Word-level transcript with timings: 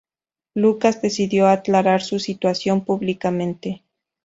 Lucas 0.55 0.99
decidió 1.03 1.47
aclarar 1.47 2.01
su 2.01 2.17
situación 2.17 2.83
públicamente. 2.83 3.83